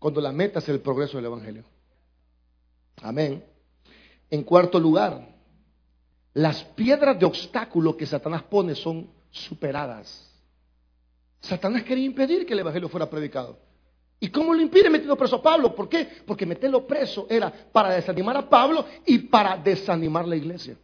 [0.00, 1.62] Cuando la meta es el progreso del Evangelio.
[3.02, 3.44] Amén.
[4.28, 5.32] En cuarto lugar,
[6.34, 10.35] las piedras de obstáculo que Satanás pone son superadas.
[11.40, 13.58] Satanás quería impedir que el Evangelio fuera predicado.
[14.18, 15.74] ¿Y cómo lo impide metiendo preso a Pablo?
[15.74, 16.08] ¿Por qué?
[16.26, 20.76] Porque meterlo preso era para desanimar a Pablo y para desanimar la iglesia.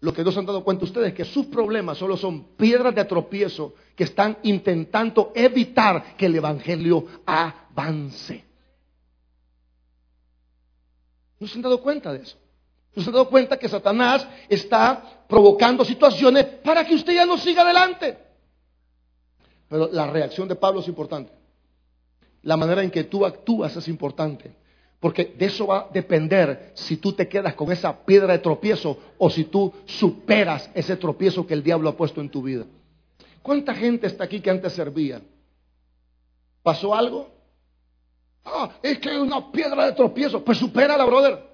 [0.00, 2.94] Lo que no se han dado cuenta ustedes es que sus problemas solo son piedras
[2.94, 8.44] de tropiezo que están intentando evitar que el Evangelio avance.
[11.40, 12.36] ¿No se han dado cuenta de eso?
[12.94, 17.38] ¿No se han dado cuenta que Satanás está provocando situaciones para que usted ya no
[17.38, 18.27] siga adelante?
[19.68, 21.32] Pero la reacción de Pablo es importante.
[22.42, 24.52] La manera en que tú actúas es importante.
[25.00, 28.98] Porque de eso va a depender si tú te quedas con esa piedra de tropiezo
[29.16, 32.64] o si tú superas ese tropiezo que el diablo ha puesto en tu vida.
[33.42, 35.22] ¿Cuánta gente está aquí que antes servía?
[36.62, 37.30] ¿Pasó algo?
[38.44, 40.44] Ah, es que hay una piedra de tropiezo.
[40.44, 41.47] Pues supérala, brother.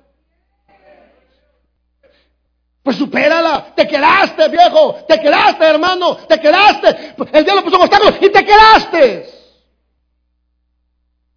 [2.85, 3.75] Pues supérala.
[3.75, 4.97] Te quedaste, viejo.
[5.09, 6.17] Te quedaste, hermano.
[6.29, 7.15] Te quedaste.
[7.33, 9.27] El diablo puso obstáculos y te quedaste.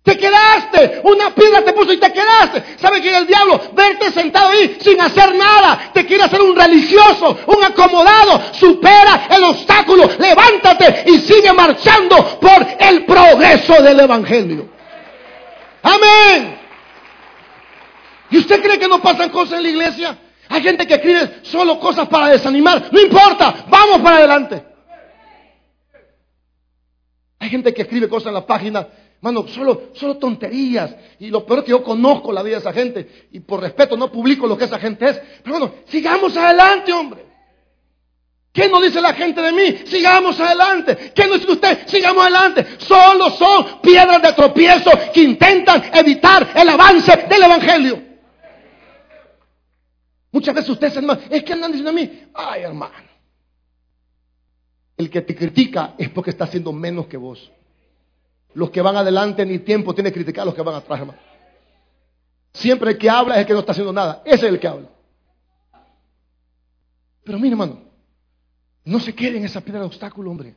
[0.04, 1.02] Te quedaste.
[1.06, 2.78] Una piedra te puso y te quedaste.
[2.78, 3.62] ¿Sabe quién es el diablo?
[3.72, 5.92] Verte sentado ahí sin hacer nada.
[5.94, 8.42] Te quiere hacer un religioso, un acomodado.
[8.54, 10.10] Supera el obstáculo.
[10.20, 14.68] Levántate y sigue marchando por el progreso del Evangelio.
[15.82, 16.60] Amén.
[18.32, 20.18] ¿Y usted cree que no pasan cosas en la iglesia?
[20.50, 22.90] Hay gente que escribe solo cosas para desanimar.
[22.92, 24.64] No importa, vamos para adelante.
[27.40, 28.88] Hay gente que escribe cosas en la página,
[29.22, 30.96] mano, solo, solo tonterías.
[31.20, 33.28] Y lo peor es que yo conozco la vida de esa gente.
[33.32, 35.22] Y por respeto no publico lo que esa gente es.
[35.44, 37.26] Pero bueno, sigamos adelante, hombre.
[38.52, 39.78] ¿Qué nos dice la gente de mí?
[39.86, 41.12] Sigamos adelante.
[41.14, 41.88] ¿Qué nos dice usted?
[41.88, 42.66] Sigamos adelante.
[42.80, 48.07] Solo son piedras de tropiezo que intentan evitar el avance del Evangelio.
[50.32, 53.08] Muchas veces usted se hermano, es que andan diciendo a mí, ay hermano,
[54.98, 57.52] el que te critica es porque está haciendo menos que vos.
[58.54, 61.20] Los que van adelante ni tiempo tiene que criticar a los que van atrás, hermano.
[62.54, 64.24] Siempre el que habla es el que no está haciendo nada.
[64.26, 64.90] Ese es el que habla.
[67.24, 67.82] Pero mire, hermano,
[68.86, 70.56] no se quede en esa piedra de obstáculo, hombre.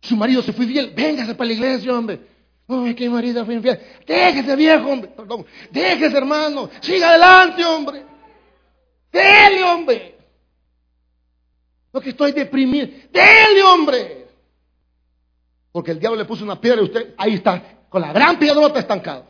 [0.00, 2.20] Su marido se fue bien, véngase para la iglesia, hombre.
[2.66, 3.78] No, es que mi marido fue infiel.
[4.06, 5.10] Déjese, viejo, hombre.
[5.10, 5.44] Perdón.
[5.70, 6.70] Déjese, hermano.
[6.80, 8.13] Siga adelante, hombre.
[9.14, 10.18] Dele, hombre.
[11.92, 12.88] No que estoy deprimido.
[13.12, 14.28] Dele, hombre.
[15.70, 18.80] Porque el diablo le puso una piedra y usted ahí está, con la gran piedrota
[18.80, 19.26] estancado.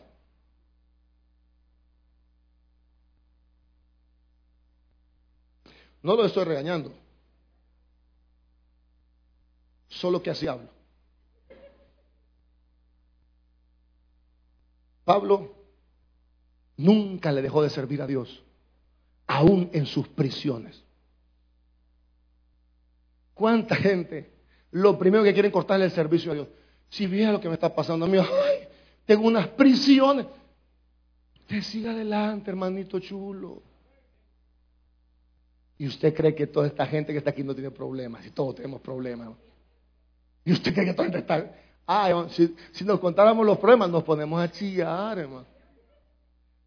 [6.03, 6.93] No lo estoy regañando
[9.89, 10.69] solo que así hablo.
[15.05, 15.55] Pablo
[16.77, 18.44] nunca le dejó de servir a Dios,
[19.27, 20.83] aún en sus prisiones.
[23.35, 24.31] ¿Cuánta gente
[24.71, 26.49] lo primero que quieren cortarle el servicio a Dios?
[26.89, 28.19] Si viera lo que me está pasando a mí,
[29.05, 30.27] tengo unas prisiones.
[31.41, 33.63] Usted siga adelante, hermanito chulo.
[35.77, 38.55] Y usted cree que toda esta gente que está aquí no tiene problemas, y todos
[38.55, 39.31] tenemos problemas.
[40.45, 41.53] Y usted cree que todo está.
[41.87, 45.47] Ah, si, si, nos contáramos los problemas, nos ponemos a chillar, hermano.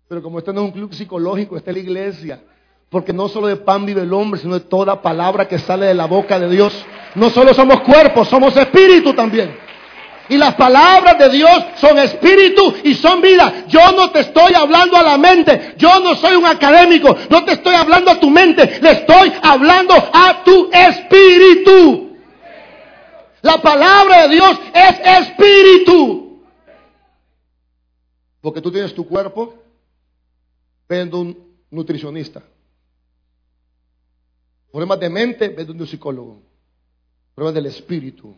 [0.08, 2.44] Pero como este no es un club psicológico, esta es la iglesia.
[2.90, 5.94] Porque no solo de pan vive el hombre, sino de toda palabra que sale de
[5.94, 6.74] la boca de Dios.
[7.16, 9.68] No solo somos cuerpos, somos espíritu también.
[10.30, 13.66] Y las palabras de Dios son espíritu y son vida.
[13.68, 15.76] Yo no te estoy hablando a la mente.
[15.78, 17.16] Yo no soy un académico.
[17.30, 18.80] No te estoy hablando a tu mente.
[18.82, 22.18] Le estoy hablando a tu espíritu.
[23.42, 26.42] La palabra de Dios es espíritu.
[28.42, 29.56] Porque tú tienes tu cuerpo,
[30.88, 31.38] vendo un
[31.70, 32.42] nutricionista.
[34.78, 36.40] Problemas de mente, ve donde un psicólogo.
[37.34, 38.36] Problemas del espíritu,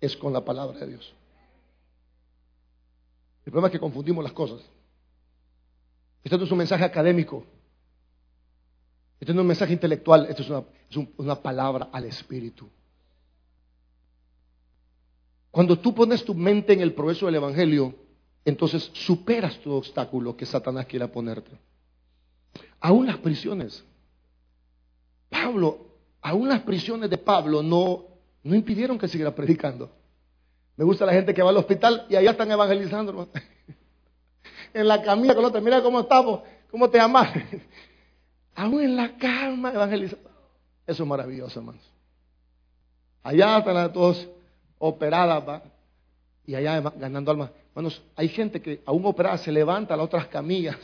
[0.00, 1.12] es con la palabra de Dios.
[3.44, 4.62] El problema es que confundimos las cosas.
[6.24, 7.44] Este no es un mensaje académico.
[9.20, 10.24] Este no es un mensaje intelectual.
[10.30, 12.66] Esto es una, es una palabra al espíritu.
[15.50, 17.94] Cuando tú pones tu mente en el progreso del Evangelio,
[18.46, 21.50] entonces superas tu obstáculo que Satanás quiera ponerte.
[22.80, 23.84] Aún las prisiones.
[25.44, 25.78] Pablo,
[26.22, 28.04] aún las prisiones de Pablo no,
[28.42, 29.90] no impidieron que siguiera predicando.
[30.74, 33.28] Me gusta la gente que va al hospital y allá están evangelizando,
[34.74, 36.40] En la camilla con otra, mira cómo estamos,
[36.70, 37.30] cómo te amas.
[38.56, 40.30] Aún en la cama evangelizando.
[40.86, 41.82] Eso es maravilloso, hermanos.
[43.22, 44.26] Allá están todos
[44.78, 45.62] operadas, ¿va?
[46.46, 47.50] Y allá ganando almas.
[47.68, 50.76] Hermanos, hay gente que aún operada se levanta a las otras camillas.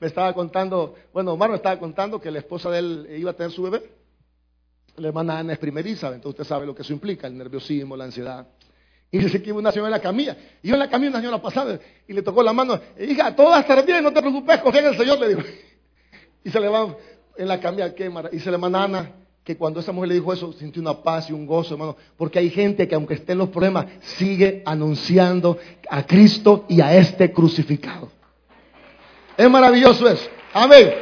[0.00, 3.34] Me estaba contando, bueno, Omar me estaba contando que la esposa de él iba a
[3.34, 3.82] tener su bebé.
[4.96, 8.04] La hermana Ana es primeriza, entonces usted sabe lo que eso implica, el nerviosismo, la
[8.04, 8.46] ansiedad.
[9.10, 10.36] Y dice que iba una señora en la camilla.
[10.62, 12.78] Y yo en la camilla una señora pasada y le tocó la mano.
[12.98, 15.42] Hija, todo va a estar bien, no te preocupes, confía en el Señor, le digo.
[16.42, 16.96] Y se le va
[17.36, 19.12] en la camilla, qué Y se le manda Ana,
[19.44, 21.96] que cuando esa mujer le dijo eso, sintió una paz y un gozo, hermano.
[22.16, 25.58] Porque hay gente que aunque esté en los problemas, sigue anunciando
[25.90, 28.10] a Cristo y a este crucificado.
[29.40, 30.28] Es maravilloso eso.
[30.52, 30.92] Amén.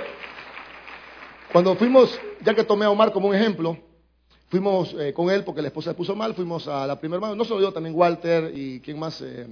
[1.51, 3.76] Cuando fuimos, ya que tomé a Omar como un ejemplo,
[4.47, 7.34] fuimos eh, con él porque la esposa se puso mal, fuimos a la primera mano,
[7.34, 9.49] no solo yo, también Walter y quién más, eh,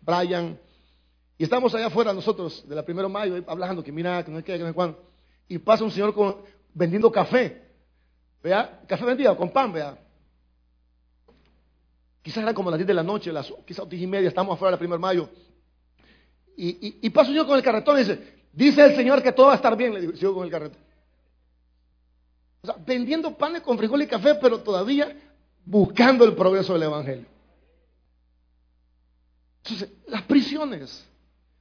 [0.00, 0.56] Brian.
[1.38, 4.44] Y estábamos allá afuera nosotros de la primera mayo hablando que mira, que no hay
[4.44, 5.02] que, que no hay cuándo.
[5.48, 6.14] Y pasa un señor
[6.72, 7.64] vendiendo café.
[8.44, 9.98] Vea, café vendido con pan, vea.
[12.22, 14.70] Quizás era como las 10 de la noche, las, quizás 10 y media, estamos afuera
[14.70, 15.28] de la primera mayo.
[16.62, 19.46] Y, y, pasa un señor con el carretón y dice, dice el Señor que todo
[19.46, 20.78] va a estar bien, le digo, sigo con el carretón.
[22.60, 25.10] O sea, vendiendo panes con frijol y café, pero todavía
[25.64, 27.24] buscando el progreso del Evangelio.
[29.64, 31.08] Entonces, las prisiones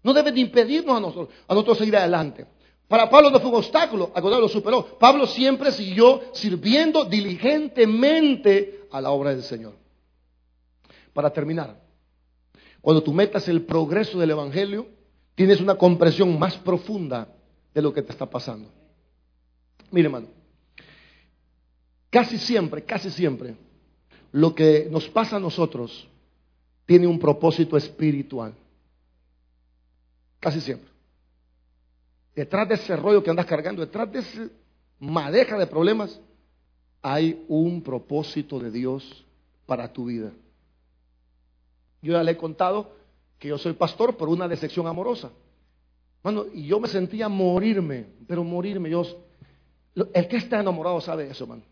[0.04, 2.46] no deben impedirnos a nosotros, a nosotros seguir adelante.
[2.90, 5.00] Para Pablo no fue un obstáculo, al contrario, lo superó.
[5.00, 9.76] Pablo siempre siguió sirviendo diligentemente a la obra del Señor.
[11.14, 11.80] Para terminar,
[12.82, 14.88] cuando tú metas el progreso del Evangelio,
[15.36, 17.28] tienes una comprensión más profunda
[17.74, 18.70] de lo que te está pasando.
[19.92, 20.28] Mire, hermano,
[22.10, 23.56] Casi siempre, casi siempre,
[24.32, 26.08] lo que nos pasa a nosotros
[26.86, 28.54] tiene un propósito espiritual.
[30.40, 30.90] Casi siempre.
[32.36, 34.48] Detrás de ese rollo que andas cargando, detrás de esa
[35.00, 36.20] madeja de problemas,
[37.02, 39.26] hay un propósito de Dios
[39.66, 40.32] para tu vida.
[42.02, 42.92] Yo ya le he contado
[43.38, 45.32] que yo soy pastor por una decepción amorosa.
[46.22, 49.04] Bueno, y yo me sentía morirme, pero morirme, yo,
[50.14, 51.64] el que está enamorado sabe eso, hermano.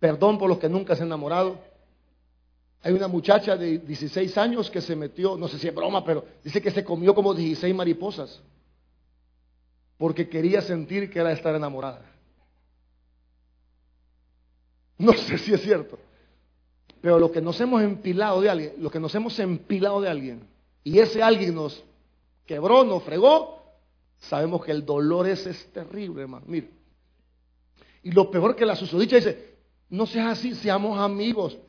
[0.00, 1.58] Perdón por los que nunca se han enamorado.
[2.82, 6.24] Hay una muchacha de 16 años que se metió, no sé si es broma, pero
[6.42, 8.40] dice que se comió como 16 mariposas
[9.98, 12.00] porque quería sentir que era estar enamorada.
[14.96, 15.98] No sé si es cierto,
[17.00, 20.48] pero lo que nos hemos empilado de alguien, lo que nos hemos empilado de alguien,
[20.82, 21.84] y ese alguien nos
[22.46, 23.62] quebró, nos fregó,
[24.18, 26.46] sabemos que el dolor ese es terrible, hermano.
[26.48, 26.70] Mire.
[28.02, 29.56] Y lo peor que la susodicha dice,
[29.90, 31.58] no seas así, seamos amigos.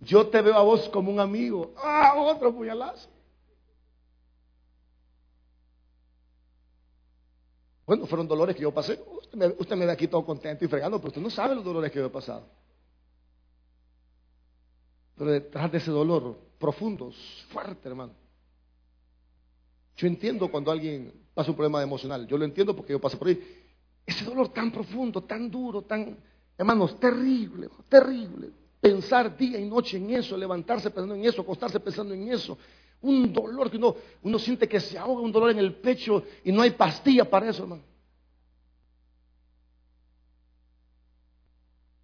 [0.00, 1.74] Yo te veo a vos como un amigo.
[1.76, 3.08] ¡Ah, otro puñalazo!
[7.90, 9.00] Bueno, fueron dolores que yo pasé.
[9.58, 11.98] Usted me, ve aquí todo contento y fregando, pero usted no sabe los dolores que
[11.98, 12.46] yo he pasado.
[15.16, 17.10] Pero detrás de ese dolor profundo,
[17.48, 18.12] fuerte, hermano.
[19.96, 22.28] Yo entiendo cuando alguien pasa un problema emocional.
[22.28, 23.42] Yo lo entiendo porque yo paso por ahí.
[24.06, 26.16] Ese dolor tan profundo, tan duro, tan,
[26.56, 28.50] hermanos, terrible, terrible.
[28.80, 32.56] Pensar día y noche en eso, levantarse pensando en eso, acostarse pensando en eso.
[33.02, 36.52] Un dolor que uno, uno siente que se ahoga, un dolor en el pecho y
[36.52, 37.82] no hay pastilla para eso, hermano.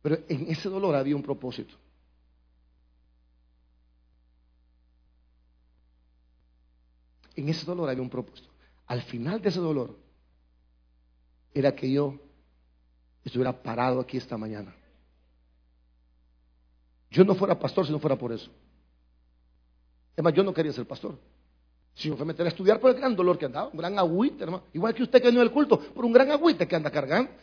[0.02, 1.74] Pero en ese dolor había un propósito.
[7.34, 9.96] En ese dolor había un propósito al final de ese dolor
[11.52, 12.14] era que yo
[13.24, 14.74] estuviera parado aquí esta mañana.
[17.10, 18.50] Yo no fuera pastor si no fuera por eso.
[20.16, 21.18] Es más, yo no quería ser pastor.
[21.94, 23.98] Si me fue a meter a estudiar por el gran dolor que andaba, un gran
[23.98, 24.64] agüite, hermano.
[24.72, 27.30] Igual que usted que no el culto, por un gran agüite que anda cargando.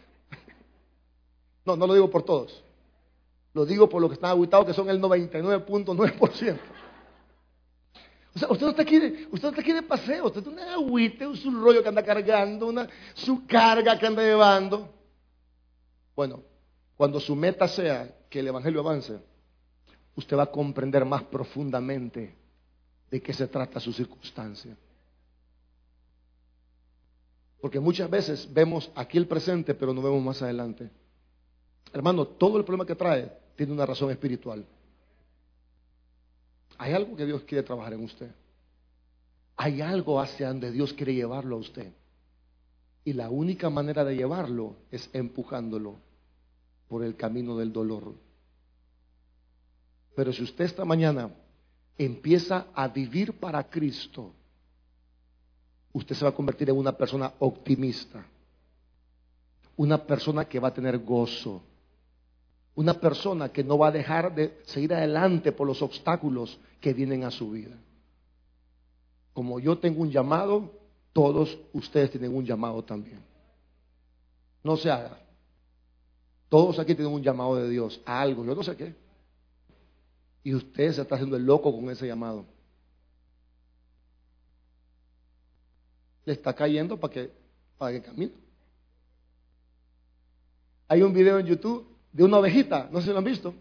[1.66, 2.62] No, no lo digo por todos.
[3.54, 6.60] Lo digo por los que están agüitados, que son el 99.9%.
[8.36, 8.98] O sea, usted no está aquí
[9.32, 12.68] usted no está aquí de paseo, usted tiene una agüita, su rollo que anda cargando,
[12.68, 14.90] una, su carga que anda llevando.
[16.16, 16.42] Bueno,
[16.98, 19.20] cuando su meta sea que el Evangelio avance,
[20.16, 22.43] usted va a comprender más profundamente
[23.14, 24.76] de qué se trata su circunstancia.
[27.62, 30.90] Porque muchas veces vemos aquí el presente, pero no vemos más adelante.
[31.94, 34.66] Hermano, todo el problema que trae tiene una razón espiritual.
[36.80, 38.32] Hay algo que Dios quiere trabajar en usted.
[39.58, 41.94] Hay algo hacia donde Dios quiere llevarlo a usted.
[43.06, 45.98] Y la única manera de llevarlo es empujándolo
[46.88, 48.16] por el camino del dolor.
[50.16, 51.30] Pero si usted esta mañana
[51.98, 54.32] empieza a vivir para Cristo,
[55.92, 58.26] usted se va a convertir en una persona optimista,
[59.78, 61.62] una persona que va a tener gozo,
[62.76, 67.24] una persona que no va a dejar de seguir adelante por los obstáculos que vienen
[67.24, 67.76] a su vida.
[69.34, 70.72] Como yo tengo un llamado,
[71.12, 73.20] todos ustedes tienen un llamado también.
[74.64, 75.20] No se haga.
[76.50, 79.03] Todos aquí tienen un llamado de Dios a algo, yo no sé qué.
[80.44, 82.46] Y usted se está haciendo el loco con ese llamado.
[86.26, 87.32] le está cayendo para que,
[87.78, 88.34] para que camine.
[90.88, 93.54] Hay un video en YouTube de una ovejita, no sé si lo han visto,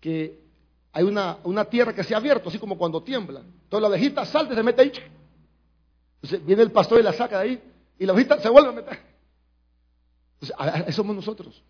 [0.00, 0.40] que
[0.92, 3.40] hay una, una tierra que se ha abierto, así como cuando tiembla.
[3.40, 4.92] Entonces la ovejita salta y se mete ahí.
[6.16, 7.62] Entonces viene el pastor y la saca de ahí,
[7.98, 8.98] y la ovejita se vuelve a meter.
[10.40, 11.62] Entonces, somos nosotros.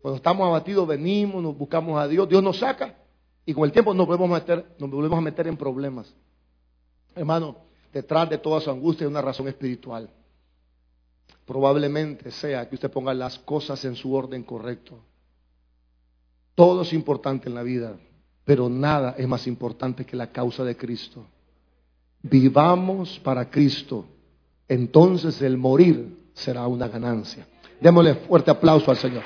[0.00, 2.94] Cuando estamos abatidos, venimos, nos buscamos a Dios, Dios nos saca,
[3.48, 6.12] y con el tiempo nos volvemos a meter, nos volvemos a meter en problemas.
[7.16, 7.56] Hermano,
[7.90, 10.10] detrás de toda su angustia hay una razón espiritual.
[11.46, 14.98] Probablemente sea que usted ponga las cosas en su orden correcto.
[16.54, 17.96] Todo es importante en la vida,
[18.44, 21.24] pero nada es más importante que la causa de Cristo.
[22.20, 24.04] Vivamos para Cristo,
[24.68, 27.48] entonces el morir será una ganancia.
[27.80, 29.22] Démosle fuerte aplauso al Señor.